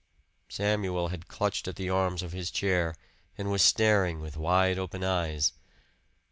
Samuel 0.49 1.09
had 1.09 1.27
clutched 1.27 1.67
at 1.67 1.75
the 1.75 1.91
arms 1.91 2.23
of 2.23 2.31
his 2.31 2.49
chair 2.49 2.95
and 3.37 3.51
was 3.51 3.61
staring 3.61 4.19
with 4.19 4.35
wide 4.35 4.79
open 4.79 5.03
eyes. 5.03 5.53